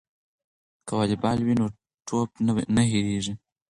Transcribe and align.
که 0.85 0.91
والیبال 0.97 1.39
وي 1.43 1.53
نو 1.59 1.65
ټوپ 2.07 2.29
نه 2.75 2.83
هیریږي. 2.91 3.33